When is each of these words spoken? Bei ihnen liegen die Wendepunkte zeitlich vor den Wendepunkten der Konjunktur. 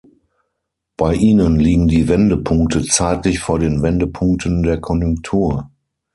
Bei 0.97 1.13
ihnen 1.13 1.59
liegen 1.59 1.87
die 1.87 2.07
Wendepunkte 2.07 2.81
zeitlich 2.83 3.37
vor 3.37 3.59
den 3.59 3.83
Wendepunkten 3.83 4.63
der 4.63 4.81
Konjunktur. 4.81 5.69